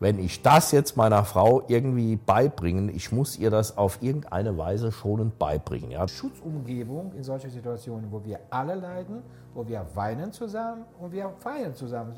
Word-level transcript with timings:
wenn 0.00 0.18
ich 0.18 0.42
das 0.42 0.70
jetzt 0.70 0.96
meiner 0.96 1.24
Frau 1.24 1.62
irgendwie 1.66 2.16
beibringen, 2.16 2.88
ich 2.88 3.10
muss 3.10 3.38
ihr 3.38 3.50
das 3.50 3.76
auf 3.76 3.98
irgendeine 4.00 4.56
Weise 4.56 4.92
schonend 4.92 5.38
beibringen. 5.38 5.90
Ja. 5.90 6.06
Schutzumgebung 6.06 7.12
in 7.14 7.24
solchen 7.24 7.50
Situationen, 7.50 8.10
wo 8.12 8.24
wir 8.24 8.38
alle 8.50 8.76
leiden, 8.76 9.22
wo 9.54 9.66
wir 9.66 9.84
weinen 9.94 10.32
zusammen 10.32 10.84
und 11.00 11.12
wir 11.12 11.30
feiern 11.38 11.74
zusammen. 11.74 12.12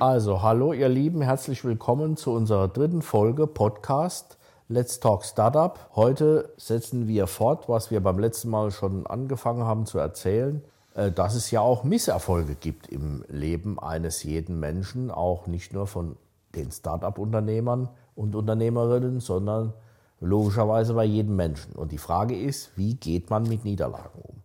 Also, 0.00 0.42
hallo 0.42 0.72
ihr 0.72 0.88
Lieben, 0.88 1.22
herzlich 1.22 1.64
willkommen 1.64 2.16
zu 2.16 2.32
unserer 2.32 2.68
dritten 2.68 3.02
Folge 3.02 3.46
Podcast 3.46 4.38
Let's 4.68 5.00
Talk 5.00 5.24
Startup. 5.24 5.78
Heute 5.94 6.52
setzen 6.56 7.08
wir 7.08 7.26
fort, 7.26 7.68
was 7.68 7.90
wir 7.90 8.00
beim 8.00 8.18
letzten 8.18 8.50
Mal 8.50 8.70
schon 8.70 9.06
angefangen 9.06 9.64
haben 9.64 9.86
zu 9.86 9.98
erzählen. 9.98 10.62
Äh, 10.98 11.12
dass 11.12 11.34
es 11.36 11.52
ja 11.52 11.60
auch 11.60 11.84
Misserfolge 11.84 12.56
gibt 12.56 12.88
im 12.88 13.24
Leben 13.28 13.78
eines 13.78 14.24
jeden 14.24 14.58
Menschen, 14.58 15.12
auch 15.12 15.46
nicht 15.46 15.72
nur 15.72 15.86
von 15.86 16.16
den 16.56 16.72
Start-up-Unternehmern 16.72 17.88
und 18.16 18.34
Unternehmerinnen, 18.34 19.20
sondern 19.20 19.74
logischerweise 20.20 20.94
bei 20.94 21.04
jedem 21.04 21.36
Menschen. 21.36 21.74
Und 21.74 21.92
die 21.92 21.98
Frage 21.98 22.36
ist, 22.36 22.76
wie 22.76 22.94
geht 22.94 23.30
man 23.30 23.44
mit 23.44 23.64
Niederlagen 23.64 24.20
um? 24.20 24.42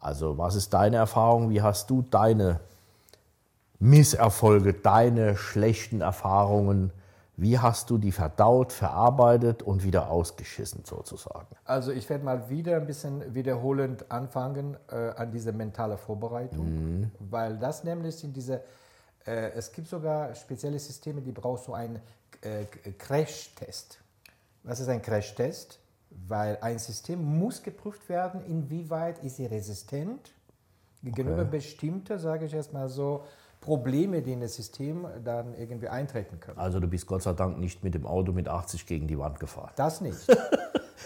Also 0.00 0.38
was 0.38 0.54
ist 0.54 0.72
deine 0.72 0.98
Erfahrung? 0.98 1.50
Wie 1.50 1.62
hast 1.62 1.90
du 1.90 2.02
deine 2.02 2.60
Misserfolge, 3.80 4.74
deine 4.74 5.36
schlechten 5.36 6.00
Erfahrungen 6.00 6.92
wie 7.38 7.56
hast 7.56 7.88
du 7.88 7.98
die 7.98 8.10
verdaut, 8.10 8.72
verarbeitet 8.72 9.62
und 9.62 9.84
wieder 9.84 10.10
ausgeschissen 10.10 10.84
sozusagen? 10.84 11.46
Also 11.64 11.92
ich 11.92 12.10
werde 12.10 12.24
mal 12.24 12.50
wieder 12.50 12.76
ein 12.76 12.86
bisschen 12.86 13.32
wiederholend 13.32 14.10
anfangen 14.10 14.76
äh, 14.90 15.10
an 15.16 15.30
diese 15.30 15.52
mentale 15.52 15.96
Vorbereitung, 15.96 16.66
mhm. 16.66 17.10
weil 17.20 17.56
das 17.56 17.84
nämlich 17.84 18.16
sind 18.16 18.36
diese, 18.36 18.64
äh, 19.24 19.52
es 19.52 19.70
gibt 19.70 19.86
sogar 19.86 20.34
spezielle 20.34 20.80
Systeme, 20.80 21.22
die 21.22 21.30
brauchst 21.30 21.66
so 21.66 21.74
einen 21.74 22.00
äh, 22.40 22.64
Crash-Test. 22.98 24.00
Was 24.64 24.80
ist 24.80 24.88
ein 24.88 25.00
Crash-Test? 25.00 25.78
Weil 26.26 26.58
ein 26.60 26.80
System 26.80 27.22
muss 27.22 27.62
geprüft 27.62 28.08
werden, 28.08 28.44
inwieweit 28.46 29.22
ist 29.22 29.36
sie 29.36 29.46
resistent 29.46 30.32
gegenüber 31.04 31.42
okay. 31.42 31.50
bestimmte, 31.52 32.18
sage 32.18 32.46
ich 32.46 32.54
erstmal 32.54 32.88
so, 32.88 33.24
Probleme, 33.60 34.22
die 34.22 34.32
in 34.32 34.40
das 34.40 34.54
System 34.54 35.06
dann 35.24 35.54
irgendwie 35.54 35.88
eintreten 35.88 36.40
können. 36.40 36.58
Also 36.58 36.80
du 36.80 36.86
bist 36.86 37.06
Gott 37.06 37.22
sei 37.22 37.32
Dank 37.32 37.58
nicht 37.58 37.82
mit 37.82 37.94
dem 37.94 38.06
Auto 38.06 38.32
mit 38.32 38.48
80 38.48 38.86
gegen 38.86 39.08
die 39.08 39.18
Wand 39.18 39.40
gefahren. 39.40 39.72
Das 39.76 40.00
nicht. 40.00 40.26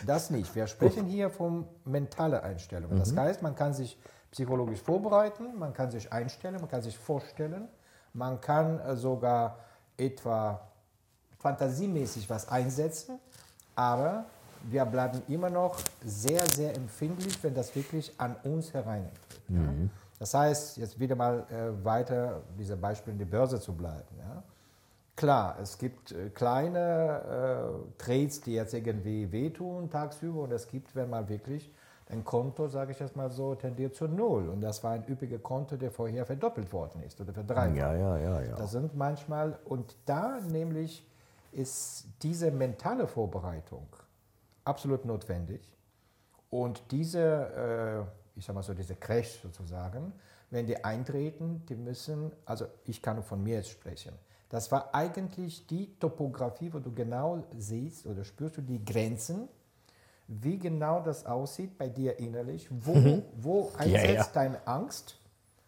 Das 0.06 0.30
nicht. 0.30 0.54
Wir 0.54 0.66
sprechen 0.66 1.06
hier 1.06 1.30
von 1.30 1.66
mentale 1.84 2.42
Einstellung. 2.42 2.98
Das 2.98 3.12
mhm. 3.12 3.20
heißt, 3.20 3.42
man 3.42 3.54
kann 3.54 3.74
sich 3.74 3.98
psychologisch 4.30 4.80
vorbereiten, 4.80 5.58
man 5.58 5.74
kann 5.74 5.90
sich 5.90 6.12
einstellen, 6.12 6.56
man 6.58 6.68
kann 6.68 6.82
sich 6.82 6.96
vorstellen, 6.96 7.68
man 8.14 8.40
kann 8.40 8.80
äh, 8.80 8.96
sogar 8.96 9.58
etwa 9.96 10.60
fantasiemäßig 11.38 12.28
was 12.30 12.48
einsetzen, 12.48 13.18
aber 13.74 14.24
wir 14.62 14.84
bleiben 14.84 15.22
immer 15.28 15.50
noch 15.50 15.76
sehr, 16.04 16.44
sehr 16.46 16.74
empfindlich, 16.74 17.42
wenn 17.42 17.54
das 17.54 17.74
wirklich 17.74 18.12
an 18.18 18.36
uns 18.44 18.72
hereintritt. 18.72 19.50
Mhm. 19.50 19.56
Ja? 19.56 20.01
Das 20.22 20.34
heißt, 20.34 20.76
jetzt 20.76 21.00
wieder 21.00 21.16
mal 21.16 21.44
äh, 21.50 21.84
weiter, 21.84 22.42
dieser 22.56 22.76
Beispiel 22.76 23.12
in 23.12 23.18
die 23.18 23.24
Börse 23.24 23.58
zu 23.58 23.72
bleiben. 23.76 24.16
Ja? 24.20 24.44
Klar, 25.16 25.56
es 25.60 25.76
gibt 25.76 26.12
äh, 26.12 26.30
kleine 26.30 27.74
äh, 27.98 28.00
Trades, 28.00 28.40
die 28.40 28.54
jetzt 28.54 28.72
irgendwie 28.72 29.32
wehtun 29.32 29.90
tagsüber 29.90 30.42
und 30.42 30.52
es 30.52 30.68
gibt, 30.68 30.94
wenn 30.94 31.10
mal 31.10 31.28
wirklich 31.28 31.74
ein 32.08 32.24
Konto, 32.24 32.68
sage 32.68 32.92
ich 32.92 33.00
jetzt 33.00 33.16
mal 33.16 33.32
so, 33.32 33.56
tendiert 33.56 33.96
zu 33.96 34.06
Null. 34.06 34.48
Und 34.48 34.60
das 34.60 34.84
war 34.84 34.92
ein 34.92 35.04
üppiger 35.08 35.38
Konto, 35.38 35.76
der 35.76 35.90
vorher 35.90 36.24
verdoppelt 36.24 36.72
worden 36.72 37.02
ist 37.02 37.20
oder 37.20 37.32
verdreifacht. 37.32 37.76
Ja, 37.76 37.92
ja, 37.92 38.16
ja, 38.18 38.42
ja. 38.42 38.54
Das 38.54 38.70
sind 38.70 38.94
manchmal, 38.94 39.58
und 39.64 39.96
da 40.06 40.38
nämlich 40.38 41.04
ist 41.50 42.06
diese 42.22 42.52
mentale 42.52 43.08
Vorbereitung 43.08 43.88
absolut 44.64 45.04
notwendig. 45.04 45.76
Und 46.48 46.80
diese 46.92 48.06
äh, 48.06 48.21
ich 48.36 48.44
sage 48.44 48.54
mal 48.54 48.62
so, 48.62 48.74
diese 48.74 48.94
Crash 48.94 49.40
sozusagen, 49.42 50.12
wenn 50.50 50.66
die 50.66 50.84
eintreten, 50.84 51.64
die 51.68 51.74
müssen, 51.74 52.32
also 52.44 52.66
ich 52.84 53.00
kann 53.00 53.16
nur 53.16 53.24
von 53.24 53.42
mir 53.42 53.56
jetzt 53.56 53.70
sprechen, 53.70 54.12
das 54.48 54.70
war 54.70 54.94
eigentlich 54.94 55.66
die 55.66 55.98
Topografie, 55.98 56.72
wo 56.72 56.78
du 56.78 56.92
genau 56.92 57.42
siehst 57.56 58.06
oder 58.06 58.22
spürst 58.22 58.58
du 58.58 58.60
die 58.60 58.84
Grenzen, 58.84 59.48
wie 60.28 60.58
genau 60.58 61.00
das 61.00 61.24
aussieht 61.24 61.78
bei 61.78 61.88
dir 61.88 62.18
innerlich, 62.18 62.68
wo, 62.70 62.94
mhm. 62.94 63.22
wo 63.36 63.72
einsetzt 63.78 64.06
ja, 64.06 64.12
ja. 64.14 64.28
deine 64.32 64.66
Angst, 64.66 65.18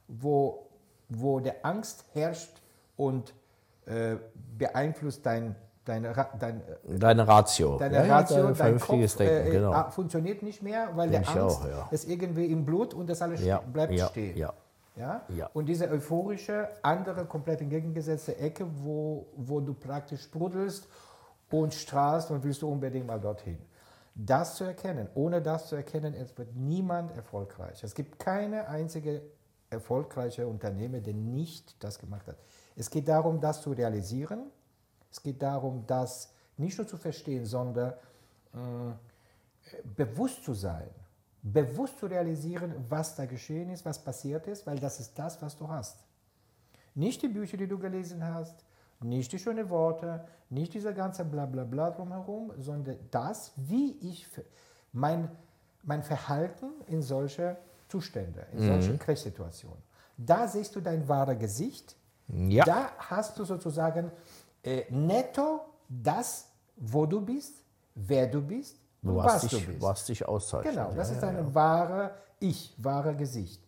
wo, 0.07 0.69
wo 1.09 1.41
der 1.41 1.65
Angst 1.65 2.05
herrscht 2.13 2.61
und 2.97 3.35
äh, 3.87 4.17
beeinflusst 4.59 5.25
dein 5.25 5.57
Deine, 5.85 6.15
dein, 6.39 6.63
deine 6.99 7.29
Ratio. 7.29 7.77
Deine 7.77 8.07
ja, 8.07 8.17
Ratio, 8.17 8.37
ja, 8.37 8.43
dein 8.45 8.55
vernünftiges 8.55 9.13
Kopf, 9.13 9.19
Denken, 9.19 9.49
äh, 9.49 9.51
genau. 9.51 9.73
Ah, 9.73 9.91
funktioniert 9.91 10.43
nicht 10.43 10.63
mehr, 10.63 10.89
weil 10.95 11.11
Denk 11.11 11.31
der 11.31 11.43
Angst 11.43 11.61
auch, 11.61 11.69
ja. 11.69 11.89
ist 11.91 12.09
irgendwie 12.09 12.47
im 12.47 12.65
Blut 12.65 12.95
und 12.95 13.09
das 13.09 13.21
alles 13.21 13.43
bleibt 13.73 13.99
stehen. 14.01 14.37
Ja. 14.37 14.55
Ja? 14.97 15.51
Und 15.53 15.67
diese 15.67 15.91
euphorische, 15.91 16.69
andere, 16.83 17.25
komplett 17.27 17.61
entgegengesetzte 17.61 18.39
Ecke, 18.39 18.67
wo, 18.83 19.27
wo 19.37 19.61
du 19.61 19.75
praktisch 19.75 20.23
sprudelst 20.23 20.87
und 21.51 21.75
strahlst 21.75 22.31
und 22.31 22.43
willst 22.45 22.63
du 22.63 22.69
unbedingt 22.69 23.07
mal 23.07 23.21
dorthin. 23.21 23.59
Das 24.15 24.55
zu 24.57 24.65
erkennen, 24.65 25.09
ohne 25.15 25.43
das 25.43 25.69
zu 25.69 25.77
erkennen, 25.77 26.15
es 26.15 26.37
wird 26.39 26.55
niemand 26.55 27.15
erfolgreich. 27.17 27.83
Es 27.83 27.95
gibt 27.95 28.19
keine 28.19 28.69
einzige 28.69 29.23
erfolgreiche 29.71 30.47
Unternehmer, 30.47 31.01
der 31.01 31.15
nicht 31.15 31.83
das 31.83 31.99
gemacht 31.99 32.27
hat. 32.29 32.37
Es 32.77 32.91
geht 32.91 33.09
darum, 33.09 33.41
das 33.41 33.63
zu 33.63 33.73
realisieren, 33.73 34.51
es 35.15 35.23
geht 35.23 35.41
darum, 35.41 35.85
das 35.87 36.33
nicht 36.57 36.77
nur 36.77 36.89
zu 36.89 36.97
verstehen, 36.97 37.47
sondern 37.47 37.93
äh, 38.53 38.57
bewusst 39.97 40.43
zu 40.43 40.55
sein, 40.55 40.91
bewusst 41.41 42.01
zu 42.01 42.07
realisieren, 42.07 42.75
was 42.89 43.15
da 43.15 43.25
geschehen 43.25 43.71
ist, 43.71 43.85
was 43.85 44.03
passiert 44.03 44.49
ist, 44.49 44.67
weil 44.67 44.81
das 44.81 44.99
ist 44.99 45.17
das, 45.17 45.41
was 45.41 45.57
du 45.57 45.69
hast. 45.69 46.03
Nicht 46.97 47.23
die 47.23 47.29
Bücher, 47.29 47.57
die 47.57 47.69
du 47.69 47.79
gelesen 47.79 48.25
hast, 48.25 48.65
nicht 49.01 49.31
die 49.31 49.39
schönen 49.39 49.71
Worte, 49.71 50.27
nicht 50.51 50.75
dieser 50.75 50.93
ganze 50.93 51.25
Blablabla 51.25 51.91
drumherum, 51.91 52.53
sondern 52.59 52.99
das, 53.13 53.53
wie 53.57 53.93
ich 54.01 54.27
mein, 54.93 55.31
mein 55.85 56.03
Verhalten 56.03 56.71
in 56.89 57.03
solche 57.03 57.57
Zustände, 57.87 58.47
in 58.53 58.67
solche 58.67 58.93
mhm. 58.93 58.99
Krisensituationen. 58.99 59.83
Da 60.17 60.49
siehst 60.49 60.75
du 60.75 60.81
dein 60.81 61.07
wahres 61.07 61.39
Gesicht. 61.39 61.97
Ja. 62.27 62.65
Da 62.65 62.91
hast 62.99 63.39
du 63.39 63.45
sozusagen 63.45 64.11
äh, 64.65 64.85
netto 64.91 65.61
das, 65.89 66.49
wo 66.77 67.07
du 67.07 67.21
bist, 67.21 67.63
wer 67.95 68.27
du 68.27 68.41
bist 68.43 68.79
und 69.03 69.17
was, 69.17 69.35
was 69.35 69.41
dich, 69.43 69.51
du 69.51 69.73
bist. 69.73 69.83
Was 69.83 70.07
dich 70.07 70.27
auszeichnet. 70.27 70.75
Genau, 70.75 70.93
das 70.93 71.09
ja, 71.09 71.15
ist 71.15 71.23
dein 71.23 71.37
ja. 71.37 71.55
wahre 71.55 72.15
Ich, 72.41 72.75
wahre 72.79 73.15
Gesicht. 73.15 73.63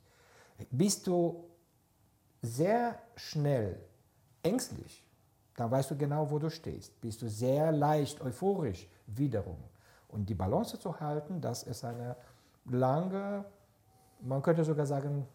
Bist 0.71 1.07
du 1.07 1.45
sehr 2.43 2.99
schnell 3.15 3.79
ängstlich, 4.43 5.05
dann 5.57 5.71
weißt 5.71 5.91
du 5.91 5.97
genau, 5.97 6.31
wo 6.31 6.39
du 6.39 6.51
stehst. 6.51 7.01
Bist 7.01 7.23
du 7.23 7.28
sehr 7.28 7.73
leicht 7.73 8.21
euphorisch, 8.21 8.89
wiederum. 9.07 9.59
Und 10.09 10.28
die 10.28 10.34
Balance 10.34 10.78
zu 10.78 10.99
halten, 10.99 11.41
das 11.41 11.63
ist 11.65 11.84
eine 11.84 12.17
lange, 12.65 13.45
man 14.21 14.43
könnte 14.43 14.65
sogar 14.65 14.87
sagen, 14.87 15.27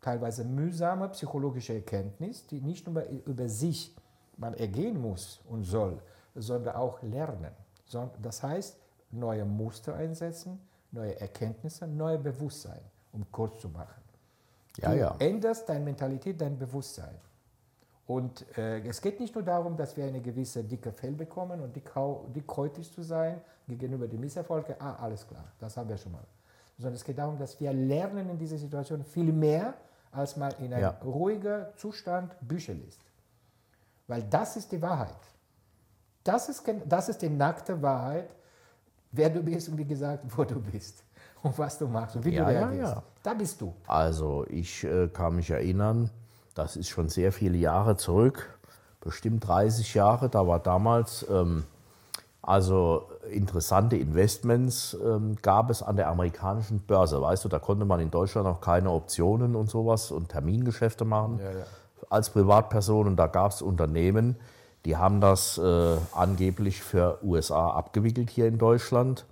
teilweise 0.00 0.44
mühsame 0.44 1.08
psychologische 1.08 1.74
Erkenntnis, 1.74 2.46
die 2.46 2.60
nicht 2.60 2.86
nur 2.86 3.02
über 3.08 3.48
sich 3.48 3.96
man 4.38 4.54
ergehen 4.54 5.00
muss 5.00 5.40
und 5.48 5.64
soll, 5.64 6.00
sondern 6.34 6.76
auch 6.76 7.02
lernen. 7.02 7.52
Das 8.22 8.42
heißt, 8.42 8.76
neue 9.10 9.44
Muster 9.44 9.94
einsetzen, 9.94 10.60
neue 10.90 11.20
Erkenntnisse, 11.20 11.86
neue 11.86 12.18
Bewusstsein, 12.18 12.80
um 13.12 13.30
kurz 13.30 13.60
zu 13.60 13.68
machen. 13.68 14.02
Ja, 14.78 14.90
du 14.90 14.98
ja. 14.98 15.16
änderst 15.18 15.68
deine 15.68 15.84
Mentalität, 15.84 16.40
dein 16.40 16.58
Bewusstsein. 16.58 17.14
Und 18.06 18.46
äh, 18.56 18.80
es 18.86 19.02
geht 19.02 19.20
nicht 19.20 19.34
nur 19.34 19.44
darum, 19.44 19.76
dass 19.76 19.96
wir 19.96 20.04
eine 20.04 20.20
gewisse 20.20 20.64
dicke 20.64 20.92
Fell 20.92 21.12
bekommen 21.12 21.60
und 21.60 21.76
dickhäutig 21.76 22.90
zu 22.90 23.02
sein 23.02 23.40
gegenüber 23.66 24.06
den 24.06 24.20
Misserfolgen. 24.20 24.76
Ah, 24.78 24.96
alles 24.96 25.26
klar, 25.26 25.44
das 25.58 25.76
haben 25.76 25.90
wir 25.90 25.98
schon 25.98 26.12
mal. 26.12 26.24
Sondern 26.78 26.94
es 26.94 27.04
geht 27.04 27.18
darum, 27.18 27.36
dass 27.36 27.60
wir 27.60 27.72
lernen 27.72 28.30
in 28.30 28.38
dieser 28.38 28.56
Situation 28.56 29.04
viel 29.04 29.32
mehr, 29.32 29.74
als 30.10 30.36
man 30.36 30.52
in 30.52 30.72
einem 30.72 30.82
ja. 30.82 30.98
ruhigen 31.04 31.66
Zustand 31.76 32.34
Bücher 32.40 32.72
liest. 32.72 33.00
Weil 34.08 34.22
das 34.22 34.56
ist 34.56 34.72
die 34.72 34.82
Wahrheit. 34.82 35.14
Das 36.24 36.48
ist, 36.48 36.64
das 36.86 37.08
ist 37.08 37.22
die 37.22 37.28
nackte 37.28 37.80
Wahrheit, 37.80 38.30
wer 39.12 39.30
du 39.30 39.42
bist 39.42 39.68
und 39.68 39.78
wie 39.78 39.84
gesagt, 39.84 40.24
wo 40.36 40.44
du 40.44 40.60
bist 40.60 41.04
und 41.42 41.56
was 41.58 41.78
du 41.78 41.86
machst 41.86 42.16
und 42.16 42.24
wie 42.24 42.34
ja, 42.34 42.44
du 42.44 42.50
reagierst. 42.50 42.92
Ja, 42.92 42.98
ja. 42.98 43.02
Da 43.22 43.34
bist 43.34 43.60
du. 43.60 43.74
Also 43.86 44.44
ich 44.48 44.82
äh, 44.84 45.08
kann 45.08 45.36
mich 45.36 45.50
erinnern, 45.50 46.10
das 46.54 46.76
ist 46.76 46.88
schon 46.88 47.08
sehr 47.08 47.32
viele 47.32 47.58
Jahre 47.58 47.96
zurück, 47.96 48.58
bestimmt 49.00 49.46
30 49.46 49.94
Jahre. 49.94 50.28
Da 50.28 50.46
war 50.46 50.58
damals 50.58 51.24
ähm, 51.30 51.64
also 52.42 53.08
interessante 53.30 53.96
Investments 53.96 54.96
ähm, 55.04 55.36
gab 55.42 55.68
es 55.68 55.82
an 55.82 55.96
der 55.96 56.08
amerikanischen 56.08 56.80
Börse. 56.80 57.20
Weißt 57.20 57.44
du, 57.44 57.48
da 57.50 57.58
konnte 57.58 57.84
man 57.84 58.00
in 58.00 58.10
Deutschland 58.10 58.46
noch 58.46 58.62
keine 58.62 58.90
Optionen 58.90 59.54
und 59.54 59.68
sowas 59.68 60.10
und 60.10 60.30
Termingeschäfte 60.30 61.04
machen. 61.04 61.38
Ja, 61.40 61.50
ja 61.50 61.66
als 62.10 62.30
Privatperson 62.30 63.06
und 63.06 63.16
da 63.16 63.26
gab 63.26 63.52
es 63.52 63.62
Unternehmen, 63.62 64.36
Die 64.84 64.96
haben 64.96 65.20
das 65.20 65.58
äh, 65.58 65.96
angeblich 66.12 66.82
für 66.82 67.18
USA 67.22 67.70
abgewickelt 67.70 68.30
hier 68.30 68.46
in 68.46 68.58
Deutschland. 68.58 69.26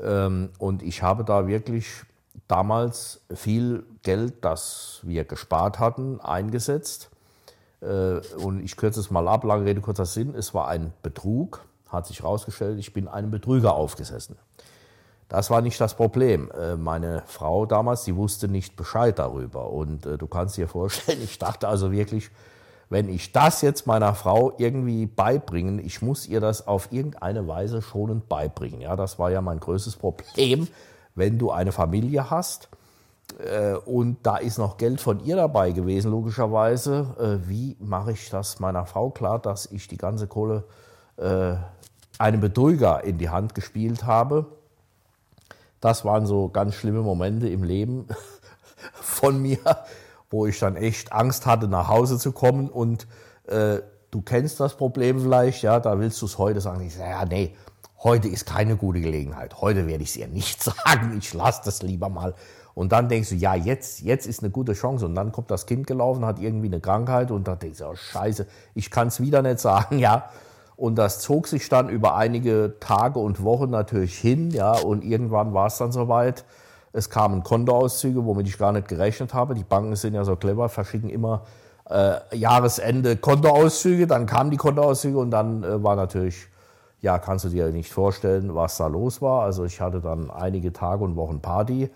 Ähm, 0.00 0.50
und 0.58 0.82
ich 0.82 1.02
habe 1.02 1.24
da 1.24 1.46
wirklich 1.46 2.02
damals 2.48 3.20
viel 3.34 3.84
Geld, 4.02 4.44
das 4.44 5.00
wir 5.02 5.24
gespart 5.24 5.78
hatten, 5.78 6.20
eingesetzt. 6.20 7.10
Äh, 7.80 8.20
und 8.36 8.60
ich 8.64 8.76
kürze 8.76 9.00
es 9.00 9.10
mal 9.10 9.28
ab, 9.28 9.44
lange 9.44 9.66
Rede, 9.66 9.80
kurzer 9.80 10.06
Sinn. 10.06 10.34
Es 10.34 10.54
war 10.54 10.68
ein 10.68 10.92
Betrug, 11.02 11.64
hat 11.88 12.06
sich 12.06 12.20
herausgestellt, 12.20 12.78
ich 12.78 12.92
bin 12.92 13.08
einem 13.08 13.30
Betrüger 13.30 13.74
aufgesessen. 13.74 14.36
Das 15.28 15.50
war 15.50 15.60
nicht 15.62 15.80
das 15.80 15.94
Problem. 15.94 16.50
Äh, 16.50 16.76
meine 16.76 17.22
Frau 17.26 17.66
damals, 17.66 18.04
die 18.04 18.16
wusste 18.16 18.48
nicht 18.48 18.76
Bescheid 18.76 19.18
darüber. 19.18 19.70
Und 19.70 20.06
äh, 20.06 20.18
du 20.18 20.26
kannst 20.26 20.56
dir 20.56 20.68
vorstellen, 20.68 21.20
ich 21.24 21.38
dachte 21.38 21.68
also 21.68 21.92
wirklich, 21.92 22.30
wenn 22.90 23.08
ich 23.08 23.32
das 23.32 23.62
jetzt 23.62 23.86
meiner 23.86 24.14
Frau 24.14 24.52
irgendwie 24.58 25.06
beibringen, 25.06 25.78
ich 25.78 26.02
muss 26.02 26.26
ihr 26.26 26.40
das 26.40 26.66
auf 26.66 26.92
irgendeine 26.92 27.48
Weise 27.48 27.80
schonend 27.80 28.28
beibringen. 28.28 28.82
Ja, 28.82 28.94
das 28.94 29.18
war 29.18 29.30
ja 29.30 29.40
mein 29.40 29.58
größtes 29.58 29.96
Problem, 29.96 30.68
wenn 31.14 31.38
du 31.38 31.50
eine 31.50 31.72
Familie 31.72 32.30
hast 32.30 32.68
äh, 33.38 33.72
und 33.72 34.18
da 34.22 34.36
ist 34.36 34.58
noch 34.58 34.76
Geld 34.76 35.00
von 35.00 35.24
ihr 35.24 35.36
dabei 35.36 35.72
gewesen, 35.72 36.10
logischerweise. 36.10 37.40
Wie 37.46 37.76
mache 37.80 38.12
ich 38.12 38.28
das 38.28 38.60
meiner 38.60 38.84
Frau 38.84 39.10
klar, 39.10 39.38
dass 39.38 39.66
ich 39.66 39.88
die 39.88 39.96
ganze 39.96 40.26
Kohle 40.26 40.64
einem 41.16 42.40
Betrüger 42.40 43.02
in 43.04 43.18
die 43.18 43.30
Hand 43.30 43.54
gespielt 43.54 44.04
habe? 44.04 44.46
Das 45.84 46.02
waren 46.02 46.24
so 46.24 46.48
ganz 46.48 46.76
schlimme 46.76 47.02
Momente 47.02 47.46
im 47.46 47.62
Leben 47.62 48.06
von 48.94 49.42
mir, 49.42 49.58
wo 50.30 50.46
ich 50.46 50.58
dann 50.58 50.76
echt 50.76 51.12
Angst 51.12 51.44
hatte, 51.44 51.68
nach 51.68 51.88
Hause 51.88 52.18
zu 52.18 52.32
kommen. 52.32 52.70
Und 52.70 53.06
äh, 53.48 53.82
du 54.10 54.22
kennst 54.22 54.60
das 54.60 54.78
Problem 54.78 55.20
vielleicht, 55.20 55.62
ja, 55.62 55.80
da 55.80 55.98
willst 56.00 56.22
du 56.22 56.24
es 56.24 56.38
heute 56.38 56.62
sagen. 56.62 56.80
Ich 56.86 56.94
sage, 56.94 57.10
ja, 57.10 57.26
nee, 57.26 57.54
heute 58.02 58.28
ist 58.28 58.46
keine 58.46 58.76
gute 58.76 59.02
Gelegenheit. 59.02 59.60
Heute 59.60 59.86
werde 59.86 60.02
ich 60.02 60.08
es 60.08 60.16
ihr 60.16 60.26
nicht 60.26 60.62
sagen. 60.64 61.18
Ich 61.18 61.34
lasse 61.34 61.60
das 61.66 61.82
lieber 61.82 62.08
mal. 62.08 62.34
Und 62.72 62.92
dann 62.92 63.10
denkst 63.10 63.28
du, 63.28 63.34
ja, 63.34 63.54
jetzt, 63.54 64.00
jetzt 64.00 64.26
ist 64.26 64.42
eine 64.42 64.50
gute 64.50 64.72
Chance. 64.72 65.04
Und 65.04 65.14
dann 65.14 65.32
kommt 65.32 65.50
das 65.50 65.66
Kind 65.66 65.86
gelaufen, 65.86 66.24
hat 66.24 66.38
irgendwie 66.38 66.68
eine 66.68 66.80
Krankheit 66.80 67.30
und 67.30 67.46
dann 67.46 67.58
denkst 67.58 67.80
du, 67.80 67.88
oh, 67.88 67.94
scheiße, 67.94 68.46
ich 68.74 68.90
kann 68.90 69.08
es 69.08 69.20
wieder 69.20 69.42
nicht 69.42 69.60
sagen, 69.60 69.98
ja. 69.98 70.30
Und 70.76 70.96
das 70.96 71.20
zog 71.20 71.46
sich 71.46 71.68
dann 71.68 71.88
über 71.88 72.16
einige 72.16 72.74
Tage 72.80 73.18
und 73.18 73.42
Wochen 73.42 73.70
natürlich 73.70 74.18
hin, 74.18 74.50
ja. 74.50 74.72
Und 74.72 75.04
irgendwann 75.04 75.54
war 75.54 75.66
es 75.66 75.78
dann 75.78 75.92
soweit. 75.92 76.44
Es 76.92 77.10
kamen 77.10 77.42
Kontoauszüge, 77.42 78.24
womit 78.24 78.46
ich 78.48 78.58
gar 78.58 78.72
nicht 78.72 78.88
gerechnet 78.88 79.34
habe. 79.34 79.54
Die 79.54 79.64
Banken 79.64 79.96
sind 79.96 80.14
ja 80.14 80.24
so 80.24 80.36
clever, 80.36 80.68
verschicken 80.68 81.10
immer 81.10 81.42
äh, 81.90 82.16
Jahresende 82.36 83.16
Kontoauszüge. 83.16 84.06
Dann 84.06 84.26
kamen 84.26 84.50
die 84.50 84.56
Kontoauszüge 84.56 85.18
und 85.18 85.30
dann 85.30 85.64
äh, 85.64 85.82
war 85.82 85.96
natürlich, 85.96 86.46
ja, 87.00 87.18
kannst 87.18 87.44
du 87.44 87.48
dir 87.48 87.68
nicht 87.70 87.92
vorstellen, 87.92 88.54
was 88.54 88.76
da 88.76 88.86
los 88.86 89.20
war. 89.22 89.42
Also 89.42 89.64
ich 89.64 89.80
hatte 89.80 90.00
dann 90.00 90.30
einige 90.30 90.72
Tage 90.72 91.04
und 91.04 91.16
Wochen 91.16 91.40
Party 91.40 91.90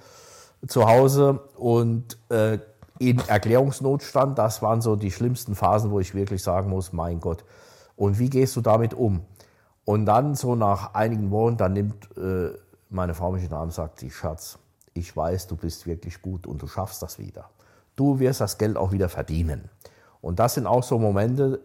zu 0.67 0.89
Hause 0.89 1.41
und 1.57 2.19
äh, 2.31 2.59
in 2.99 3.21
Erklärungsnotstand. 3.27 4.39
Das 4.39 4.63
waren 4.63 4.81
so 4.81 4.97
die 4.97 5.11
schlimmsten 5.11 5.55
Phasen, 5.55 5.91
wo 5.91 6.01
ich 6.01 6.15
wirklich 6.15 6.43
sagen 6.43 6.71
muss, 6.71 6.93
mein 6.93 7.21
Gott, 7.21 7.45
und 7.99 8.19
wie 8.21 8.31
gehst 8.31 8.55
du 8.55 8.61
damit 8.61 8.95
um? 8.95 9.23
Und 9.85 10.07
dann 10.07 10.37
so 10.37 10.55
nach 10.55 10.95
einigen 10.95 11.33
Wochen, 11.33 11.57
dann 11.57 11.73
nimmt 11.73 12.17
äh, 12.17 12.51
meine 12.91 13.13
Frau 13.13 13.33
mich 13.33 13.43
in 13.43 13.49
den 13.49 13.57
Arm 13.57 13.65
und 13.65 13.73
sagt, 13.73 13.99
sie, 13.99 14.11
Schatz, 14.11 14.59
ich 14.95 15.17
weiß, 15.17 15.49
du 15.49 15.57
bist 15.57 15.85
wirklich 15.85 16.23
gut 16.23 16.47
und 16.47 16.63
du 16.63 16.69
schaffst 16.69 17.03
das 17.03 17.19
wieder. 17.19 17.51
Du 17.97 18.21
wirst 18.21 18.41
das 18.41 18.57
Geld 18.57 18.77
auch 18.77 18.93
wieder 18.93 19.09
verdienen. 19.09 19.69
Und 20.21 20.39
das 20.39 20.55
sind 20.55 20.67
auch 20.67 20.85
so 20.85 20.99
Momente, 20.99 21.61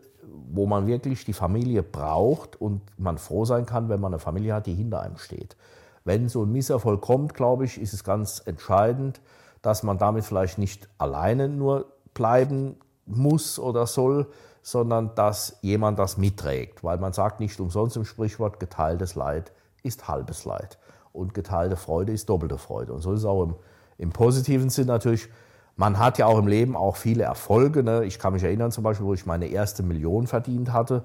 wo 0.51 0.65
man 0.65 0.88
wirklich 0.88 1.24
die 1.24 1.33
Familie 1.33 1.83
braucht 1.83 2.59
und 2.59 2.81
man 2.97 3.19
froh 3.19 3.45
sein 3.45 3.68
kann, 3.68 3.89
wenn 3.89 4.00
man 4.00 4.13
eine 4.13 4.19
Familie 4.19 4.56
hat, 4.56 4.65
die 4.65 4.74
hinter 4.74 5.01
einem 5.01 5.18
steht. 5.18 5.56
Wenn 6.03 6.30
so 6.30 6.44
ein 6.45 6.51
Misserfolg 6.51 7.01
kommt, 7.01 7.35
glaube 7.35 7.65
ich, 7.65 7.80
ist 7.80 7.94
es 7.94 8.03
ganz 8.03 8.41
entscheidend, 8.44 9.21
dass 9.62 9.83
man 9.83 10.00
damit 10.00 10.25
vielleicht 10.25 10.57
nicht 10.57 10.89
alleine 10.97 11.47
nur 11.47 11.85
bleiben 12.15 12.77
muss 13.06 13.59
oder 13.59 13.85
soll, 13.85 14.27
sondern 14.63 15.13
dass 15.13 15.57
jemand 15.62 16.00
das 16.00 16.18
mitträgt. 16.18 16.83
Weil 16.83 16.98
man 16.98 17.13
sagt 17.13 17.39
nicht 17.39 17.60
umsonst 17.60 17.98
im 17.98 18.06
Sprichwort, 18.06 18.60
geteiltes 18.60 19.13
Leid 19.13 19.51
ist 19.83 20.07
halbes 20.07 20.45
Leid. 20.45 20.80
Und 21.12 21.36
geteilte 21.36 21.75
Freude 21.75 22.13
ist 22.13 22.30
doppelte 22.30 22.57
Freude. 22.57 22.94
Und 22.94 23.01
so 23.01 23.13
ist 23.13 23.19
es 23.19 23.25
auch 23.25 23.44
im, 23.44 23.56
im 23.98 24.10
positiven 24.12 24.69
Sinn 24.69 24.88
natürlich. 24.88 25.27
Man 25.75 26.00
hat 26.00 26.18
ja 26.18 26.25
auch 26.25 26.39
im 26.39 26.48
Leben 26.48 26.75
auch 26.75 26.95
viele 26.95 27.24
Erfolge. 27.24 27.83
Ne? 27.83 28.06
Ich 28.06 28.18
kann 28.18 28.33
mich 28.33 28.44
erinnern 28.44 28.71
zum 28.71 28.83
Beispiel, 28.83 29.06
wo 29.06 29.13
ich 29.13 29.25
meine 29.25 29.48
erste 29.48 29.83
Million 29.83 30.27
verdient 30.27 30.71
hatte. 30.71 31.04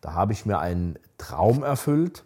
Da 0.00 0.14
habe 0.14 0.32
ich 0.32 0.46
mir 0.46 0.58
einen 0.58 0.98
Traum 1.18 1.62
erfüllt 1.64 2.24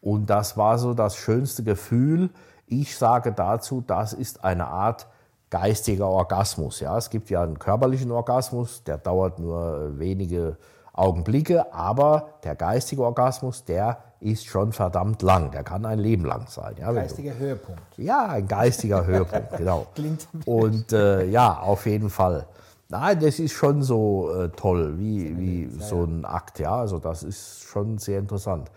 und 0.00 0.30
das 0.30 0.56
war 0.56 0.78
so 0.78 0.94
das 0.94 1.16
schönste 1.16 1.64
Gefühl. 1.64 2.30
Ich 2.66 2.96
sage 2.96 3.32
dazu, 3.32 3.82
das 3.86 4.12
ist 4.12 4.44
eine 4.44 4.66
Art 4.66 5.06
geistiger 5.50 6.08
Orgasmus. 6.08 6.80
Ja, 6.80 6.96
es 6.98 7.10
gibt 7.10 7.30
ja 7.30 7.42
einen 7.42 7.58
körperlichen 7.58 8.10
Orgasmus, 8.10 8.82
der 8.84 8.98
dauert 8.98 9.38
nur 9.38 9.98
wenige 9.98 10.56
Augenblicke, 10.92 11.72
aber 11.72 12.30
der 12.44 12.56
geistige 12.56 13.04
Orgasmus, 13.04 13.64
der 13.64 13.98
ist 14.20 14.46
schon 14.46 14.72
verdammt 14.72 15.22
lang. 15.22 15.52
Der 15.52 15.62
kann 15.62 15.86
ein 15.86 15.98
Leben 15.98 16.24
lang 16.24 16.46
sein. 16.48 16.74
Ja, 16.78 16.92
geistiger 16.92 17.32
du, 17.32 17.38
Höhepunkt. 17.38 17.82
Ja, 17.96 18.26
ein 18.26 18.48
geistiger 18.48 19.06
Höhepunkt, 19.06 19.52
genau. 19.56 19.86
Klingt 19.94 20.26
Und 20.44 20.92
äh, 20.92 21.24
ja, 21.26 21.60
auf 21.60 21.86
jeden 21.86 22.10
Fall. 22.10 22.46
Nein, 22.88 23.20
das 23.20 23.38
ist 23.38 23.52
schon 23.52 23.82
so 23.82 24.32
äh, 24.34 24.48
toll, 24.48 24.98
wie, 24.98 25.38
wie 25.38 25.70
so 25.78 26.04
ein 26.04 26.24
Akt. 26.24 26.58
Ja, 26.58 26.76
also 26.76 26.98
das 26.98 27.22
ist 27.22 27.62
schon 27.62 27.98
sehr 27.98 28.18
interessant. 28.18 28.70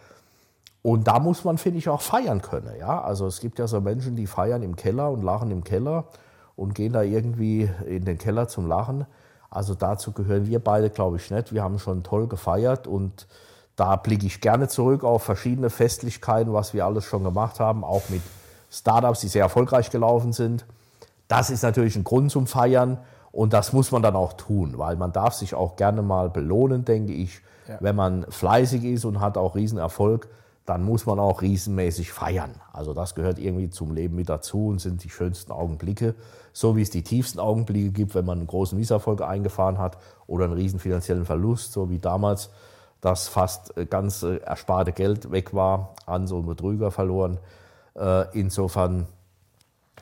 Und 0.83 1.07
da 1.07 1.19
muss 1.19 1.43
man, 1.43 1.57
finde 1.57 1.79
ich, 1.79 1.89
auch 1.89 2.01
feiern 2.01 2.41
können. 2.41 2.73
Ja? 2.79 3.01
Also 3.01 3.25
es 3.25 3.39
gibt 3.39 3.57
ja 3.57 3.67
so 3.67 3.79
Menschen, 3.81 4.15
die 4.15 4.27
feiern 4.27 4.63
im 4.63 4.75
Keller 4.75 5.09
und 5.11 5.23
lachen 5.23 5.49
im 5.49 5.63
Keller 5.63 6.05
und 6.61 6.75
gehen 6.75 6.93
da 6.93 7.01
irgendwie 7.01 7.67
in 7.87 8.05
den 8.05 8.19
Keller 8.19 8.47
zum 8.47 8.67
Lachen. 8.67 9.07
Also 9.49 9.73
dazu 9.73 10.11
gehören 10.11 10.45
wir 10.45 10.59
beide, 10.59 10.91
glaube 10.91 11.17
ich, 11.17 11.31
nicht. 11.31 11.53
Wir 11.53 11.63
haben 11.63 11.79
schon 11.79 12.03
toll 12.03 12.27
gefeiert 12.27 12.85
und 12.85 13.27
da 13.75 13.95
blicke 13.95 14.27
ich 14.27 14.41
gerne 14.41 14.67
zurück 14.67 15.03
auf 15.03 15.23
verschiedene 15.23 15.71
Festlichkeiten, 15.71 16.53
was 16.53 16.75
wir 16.75 16.85
alles 16.85 17.03
schon 17.03 17.23
gemacht 17.23 17.59
haben, 17.59 17.83
auch 17.83 18.03
mit 18.09 18.21
Startups, 18.69 19.21
die 19.21 19.27
sehr 19.27 19.41
erfolgreich 19.41 19.89
gelaufen 19.89 20.33
sind. 20.33 20.65
Das 21.27 21.49
ist 21.49 21.63
natürlich 21.63 21.95
ein 21.95 22.03
Grund 22.03 22.29
zum 22.29 22.45
Feiern 22.45 22.99
und 23.31 23.53
das 23.53 23.73
muss 23.73 23.91
man 23.91 24.03
dann 24.03 24.15
auch 24.15 24.33
tun, 24.33 24.77
weil 24.77 24.97
man 24.97 25.11
darf 25.11 25.33
sich 25.33 25.55
auch 25.55 25.77
gerne 25.77 26.03
mal 26.03 26.29
belohnen, 26.29 26.85
denke 26.85 27.13
ich, 27.13 27.41
ja. 27.67 27.77
wenn 27.79 27.95
man 27.95 28.27
fleißig 28.29 28.83
ist 28.83 29.05
und 29.05 29.19
hat 29.19 29.35
auch 29.35 29.55
Riesenerfolg 29.55 30.27
dann 30.65 30.83
muss 30.83 31.05
man 31.05 31.19
auch 31.19 31.41
riesenmäßig 31.41 32.11
feiern. 32.11 32.51
Also 32.71 32.93
das 32.93 33.15
gehört 33.15 33.39
irgendwie 33.39 33.69
zum 33.69 33.93
Leben 33.93 34.15
mit 34.15 34.29
dazu 34.29 34.67
und 34.67 34.79
sind 34.79 35.03
die 35.03 35.09
schönsten 35.09 35.51
Augenblicke. 35.51 36.15
So 36.53 36.75
wie 36.75 36.81
es 36.81 36.89
die 36.89 37.03
tiefsten 37.03 37.39
Augenblicke 37.39 37.91
gibt, 37.91 38.15
wenn 38.15 38.25
man 38.25 38.37
einen 38.37 38.47
großen 38.47 38.77
Misserfolg 38.77 39.21
eingefahren 39.21 39.79
hat 39.79 39.97
oder 40.27 40.45
einen 40.45 40.53
riesen 40.53 40.79
finanziellen 40.79 41.25
Verlust, 41.25 41.71
so 41.73 41.89
wie 41.89 41.99
damals, 41.99 42.51
dass 42.99 43.27
fast 43.27 43.73
ganz 43.89 44.21
ersparte 44.21 44.91
Geld 44.91 45.31
weg 45.31 45.53
war, 45.53 45.95
an 46.05 46.27
so 46.27 46.37
einen 46.37 46.45
Betrüger 46.45 46.91
verloren. 46.91 47.39
Äh, 47.95 48.37
insofern 48.37 49.07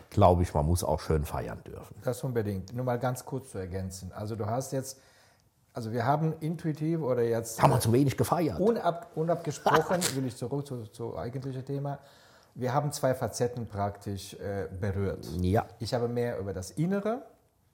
glaube 0.09 0.43
ich, 0.43 0.53
man 0.53 0.65
muss 0.65 0.83
auch 0.83 0.99
schön 0.99 1.23
feiern 1.23 1.61
dürfen. 1.65 1.95
Das 2.03 2.23
unbedingt. 2.23 2.73
Nur 2.73 2.83
mal 2.83 2.99
ganz 2.99 3.25
kurz 3.25 3.51
zu 3.51 3.57
ergänzen. 3.59 4.11
Also 4.11 4.35
du 4.35 4.45
hast 4.47 4.73
jetzt 4.73 4.99
also 5.73 5.91
wir 5.91 6.05
haben 6.05 6.33
intuitiv 6.39 7.01
oder 7.01 7.23
jetzt... 7.23 7.61
Haben 7.61 7.71
wir 7.71 7.79
zu 7.79 7.93
wenig 7.93 8.17
gefeiert. 8.17 8.59
Unab, 8.59 9.11
unabgesprochen, 9.15 10.01
will 10.15 10.25
ich 10.25 10.35
zurück 10.35 10.65
zu, 10.65 10.83
zu 10.88 11.17
eigentlichen 11.17 11.63
Thema. 11.63 11.99
Wir 12.55 12.73
haben 12.73 12.91
zwei 12.91 13.13
Facetten 13.13 13.67
praktisch 13.67 14.33
äh, 14.33 14.67
berührt. 14.79 15.25
Ja. 15.39 15.67
Ich 15.79 15.93
habe 15.93 16.07
mehr 16.07 16.39
über 16.39 16.53
das 16.53 16.71
Innere, 16.71 17.21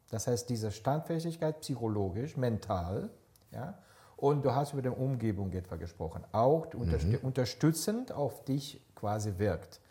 das 0.10 0.28
heißt 0.28 0.50
diese 0.50 0.72
Standfähigkeit 0.72 1.62
psychologisch, 1.62 2.38
mental, 2.38 3.10
ja, 3.52 3.78
und 4.18 4.46
du 4.46 4.54
hast 4.54 4.74
über 4.74 4.82
die 4.82 4.90
Umgebung 4.90 5.52
etwa 5.52 5.75
gesprochen, 5.75 6.24
auch 6.32 6.74
mhm. 6.74 7.20
unterstützend 7.22 8.12
auf 8.12 8.44
dich 8.46 8.82
quasi 8.96 9.34
wirkt. 9.38 9.82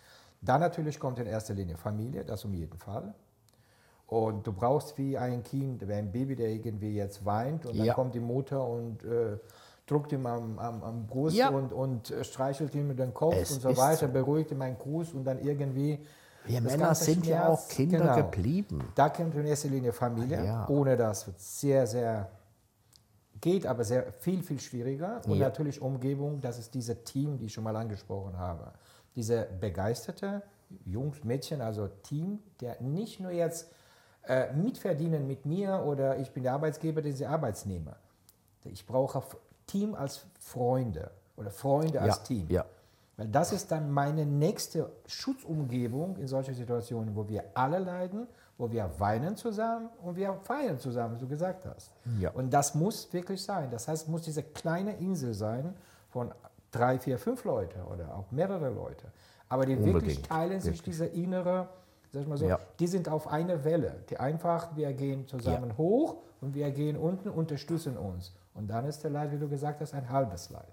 Dann 0.41 0.61
natürlich 0.61 0.99
kommt 0.99 1.19
in 1.19 1.27
erster 1.27 1.55
Linie 1.55 1.77
Familie, 1.77 2.25
das 2.25 2.45
um 2.45 2.55
jeden 2.55 2.79
Fall. 2.79 3.15
Und 4.07 4.47
du 4.47 4.53
brauchst 4.53 4.99
wie 4.99 5.17
ein 5.17 5.43
Kind, 5.43 5.89
wie 5.89 5.93
ein 5.93 6.13
Baby, 6.13 6.37
der 6.37 6.49
irgendwie 6.49 6.95
jetzt 6.95 7.25
weint 7.25 7.67
und 7.67 7.79
dann 7.79 7.87
ja. 7.87 7.95
kommt 7.95 8.15
die 8.15 8.21
Mutter 8.21 8.67
und 8.67 9.03
äh, 9.03 9.39
drückt 9.87 10.13
ihm 10.13 10.27
am, 10.27 10.59
am, 10.59 10.83
am 10.83 11.07
Brust 11.07 11.37
ja. 11.37 11.49
und, 11.49 11.73
und 11.73 12.11
äh, 12.11 12.25
streichelt 12.25 12.75
ihm 12.75 12.97
den 12.97 13.15
Kopf 13.15 13.35
es 13.35 13.53
und 13.53 13.63
so 13.63 13.77
weiter, 13.77 14.09
beruhigt 14.09 14.51
ihm 14.51 14.63
einen 14.63 14.79
Gruß 14.79 15.15
und 15.15 15.25
dann 15.25 15.39
irgendwie. 15.41 15.99
Wir 16.47 16.61
Männer 16.61 16.95
sind 16.95 17.25
Schmerz, 17.25 17.29
ja 17.29 17.49
auch 17.49 17.69
Kinder 17.69 17.99
genau. 18.01 18.17
geblieben. 18.17 18.85
Da 18.95 19.09
kommt 19.09 19.35
in 19.35 19.47
erster 19.47 19.69
Linie 19.69 19.95
Familie. 19.95 20.45
Ja. 20.45 20.69
Ohne 20.69 20.95
das 20.95 21.27
wird 21.27 21.41
sehr, 21.41 21.87
sehr, 21.87 22.31
geht 23.41 23.67
aber 23.67 23.83
sehr 23.83 24.13
viel, 24.13 24.43
viel 24.43 24.61
schwieriger. 24.61 25.23
Und 25.27 25.39
natürlich 25.39 25.81
Umgebung, 25.81 26.43
das 26.43 26.59
ist 26.59 26.75
dieses 26.75 27.03
Team, 27.05 27.39
die 27.39 27.47
ich 27.47 27.53
schon 27.55 27.65
mal 27.65 27.75
angesprochen 27.75 28.39
habe. 28.39 28.73
Diese 29.17 29.49
begeisterte 29.59 30.43
Jungs, 30.85 31.25
Mädchen, 31.25 31.63
also 31.63 31.89
Team, 32.03 32.41
der 32.61 32.79
nicht 32.83 33.21
nur 33.21 33.31
jetzt 33.31 33.71
äh, 34.29 34.53
mitverdienen 34.53 35.27
mit 35.27 35.45
mir 35.47 35.83
oder 35.85 36.19
ich 36.19 36.31
bin 36.33 36.43
der 36.43 36.53
Arbeitsgeber, 36.55 37.03
der 37.03 37.13
der 37.13 37.31
Arbeitsnehmer. 37.31 37.97
Ich 38.65 38.87
brauche 38.87 39.23
Team 39.67 39.95
als 39.95 40.25
Freunde 40.41 41.11
oder 41.37 41.51
Freunde 41.51 42.01
als 42.01 42.17
Ja, 42.17 42.23
Team. 42.23 42.47
ja. 42.49 42.65
Weil 43.17 43.29
das 43.29 43.53
ist 43.53 43.71
dann 43.71 43.91
meine 43.93 44.27
nächste 44.27 44.91
Schutzumgebung 45.07 46.17
in 46.17 46.27
solchen 46.27 46.55
Situationen, 46.55 47.15
wo 47.15 47.29
wir 47.29 47.45
alle 47.55 47.79
leiden, 47.79 48.27
wo 48.59 48.71
wir 48.71 48.91
weinen 48.99 49.37
zusammen 49.37 49.89
und 50.03 50.17
wir 50.17 50.35
feiern 50.43 50.79
zusammen, 50.79 51.17
wie 51.17 51.21
du 51.21 51.29
gesagt 51.29 51.65
hast. 51.67 51.93
Ja. 52.19 52.31
Und 52.31 52.53
das 52.53 52.75
muss 52.75 53.13
wirklich 53.13 53.43
sein. 53.43 53.71
Das 53.71 53.87
heißt, 53.89 54.05
es 54.05 54.09
muss 54.09 54.23
diese 54.23 54.43
kleine 54.43 54.97
Insel 54.97 55.35
sein 55.35 55.75
von 56.11 56.33
drei, 56.73 56.99
vier, 56.99 57.19
fünf 57.19 57.45
Leute 57.45 57.79
oder 57.85 58.15
auch 58.17 58.31
mehrere 58.33 58.71
Leute. 58.71 59.07
Aber 59.49 59.67
die 59.67 59.77
wirklich 59.79 59.95
Unbedingt, 59.95 60.27
teilen 60.27 60.61
sich 60.61 60.83
diese 60.83 61.07
innere, 61.07 61.69
sag 62.15 62.23
ich 62.23 62.29
mal 62.29 62.39
so, 62.39 62.47
Ja. 62.47 62.59
die 62.79 62.87
sind 62.87 63.09
auf 63.09 63.27
einer 63.29 63.65
Welle. 63.65 63.97
Die 64.09 64.19
einfach, 64.19 64.75
wir 64.77 64.93
gehen 64.93 65.27
zusammen 65.27 65.77
hoch 65.77 66.17
und 66.41 66.55
wir 66.55 66.71
gehen 66.71 66.97
unten, 66.97 67.29
unterstützen 67.29 67.97
uns. 67.99 68.33
Und 68.55 68.69
dann 68.69 68.87
ist 68.87 69.03
der 69.03 69.11
Leid, 69.11 69.33
wie 69.33 69.39
du 69.39 69.49
gesagt 69.49 69.81
hast, 69.81 69.95
ein 69.95 70.09
halbes 70.09 70.51
Leid. 70.51 70.73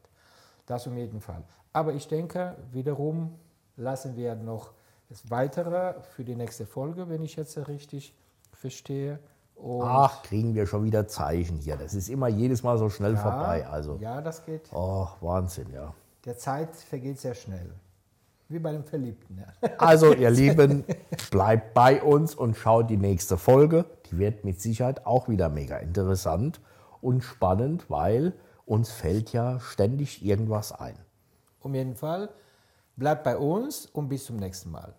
Das 0.68 0.86
um 0.88 0.96
jeden 0.96 1.20
Fall. 1.20 1.44
Aber 1.74 1.94
ich 1.94 2.08
denke, 2.08 2.56
wiederum 2.72 3.34
lassen 3.76 4.16
wir 4.16 4.36
noch 4.36 4.72
das 5.10 5.30
Weitere 5.30 5.96
für 6.16 6.24
die 6.24 6.36
nächste 6.36 6.66
Folge, 6.66 7.10
wenn 7.10 7.24
ich 7.24 7.36
jetzt 7.36 7.58
richtig 7.68 8.16
verstehe. 8.54 9.20
Und 9.56 9.82
Ach, 9.84 10.24
kriegen 10.24 10.54
wir 10.56 10.66
schon 10.68 10.84
wieder 10.84 11.08
Zeichen 11.08 11.58
hier. 11.58 11.76
Das 11.76 11.94
ist 11.94 12.10
immer 12.10 12.28
jedes 12.28 12.64
Mal 12.64 12.78
so 12.78 12.90
schnell 12.90 13.14
ja, 13.14 13.20
vorbei. 13.20 13.68
Also, 13.68 13.98
ja, 14.00 14.22
das 14.22 14.46
geht. 14.46 14.70
oh, 14.74 15.08
Wahnsinn, 15.20 15.68
ja. 15.74 15.94
Der 16.26 16.38
Zeit 16.38 16.76
vergeht 16.76 17.20
sehr 17.20 17.34
schnell. 17.34 17.72
Wie 18.52 18.60
bei 18.60 18.74
dem 18.74 18.84
Verliebten. 18.84 19.38
Ja. 19.40 19.70
Also, 19.78 20.14
ihr 20.14 20.30
Lieben, 20.30 20.84
bleibt 21.32 21.74
bei 21.74 22.02
uns 22.04 22.36
und 22.36 22.58
schaut 22.58 22.90
die 22.90 22.98
nächste 22.98 23.38
Folge. 23.38 23.86
Die 24.10 24.18
wird 24.18 24.44
mit 24.44 24.60
Sicherheit 24.60 25.06
auch 25.06 25.30
wieder 25.30 25.48
mega 25.50 25.78
interessant 25.78 26.60
und 27.00 27.24
spannend, 27.24 27.90
weil 27.90 28.34
uns 28.66 28.92
fällt 28.92 29.32
ja 29.32 29.60
ständig 29.60 30.26
irgendwas 30.26 30.72
ein. 30.72 30.96
Um 31.62 31.74
jeden 31.76 31.96
Fall, 31.96 32.30
bleibt 32.98 33.24
bei 33.24 33.38
uns 33.38 33.86
und 33.86 34.10
bis 34.10 34.26
zum 34.26 34.38
nächsten 34.38 34.72
Mal. 34.72 34.90